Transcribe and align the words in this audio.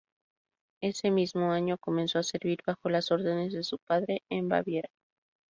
Ese 0.81 1.11
mismo 1.11 1.51
año 1.51 1.77
comenzó 1.77 2.17
a 2.17 2.23
servir 2.23 2.57
bajo 2.65 2.89
las 2.89 3.11
órdenes 3.11 3.53
de 3.53 3.63
su 3.63 3.77
padre 3.87 4.23
en 4.31 4.47
Baviera. 4.49 4.89